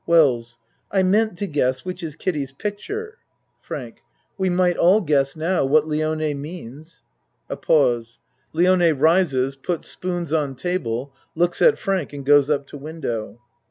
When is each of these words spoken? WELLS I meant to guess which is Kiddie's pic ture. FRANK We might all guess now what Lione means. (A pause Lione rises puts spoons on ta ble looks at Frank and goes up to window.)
WELLS 0.07 0.57
I 0.91 1.03
meant 1.03 1.37
to 1.37 1.45
guess 1.45 1.85
which 1.85 2.01
is 2.01 2.15
Kiddie's 2.15 2.53
pic 2.53 2.79
ture. 2.79 3.19
FRANK 3.61 3.99
We 4.35 4.49
might 4.49 4.75
all 4.75 4.99
guess 5.01 5.35
now 5.35 5.63
what 5.63 5.83
Lione 5.83 6.35
means. 6.37 7.03
(A 7.51 7.55
pause 7.55 8.17
Lione 8.51 8.99
rises 8.99 9.55
puts 9.55 9.87
spoons 9.87 10.33
on 10.33 10.55
ta 10.55 10.79
ble 10.79 11.13
looks 11.35 11.61
at 11.61 11.77
Frank 11.77 12.13
and 12.13 12.25
goes 12.25 12.49
up 12.49 12.65
to 12.69 12.79
window.) 12.79 13.39